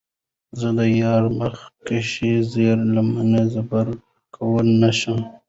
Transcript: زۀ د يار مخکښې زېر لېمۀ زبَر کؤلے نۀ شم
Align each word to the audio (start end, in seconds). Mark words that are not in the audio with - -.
زۀ 0.59 0.69
د 0.77 0.79
يار 1.01 1.23
مخکښې 1.39 2.33
زېر 2.51 2.77
لېمۀ 2.93 3.41
زبَر 3.53 3.87
کؤلے 4.33 4.73
نۀ 4.81 4.91
شم 4.99 5.19